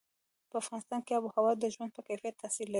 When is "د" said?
1.57-1.65